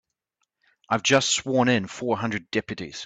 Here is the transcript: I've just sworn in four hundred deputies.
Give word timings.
I've 0.89 1.03
just 1.03 1.29
sworn 1.29 1.69
in 1.69 1.85
four 1.85 2.17
hundred 2.17 2.49
deputies. 2.49 2.99